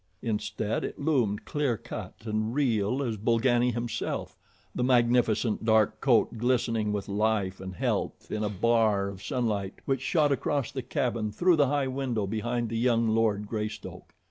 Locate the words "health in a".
7.75-8.49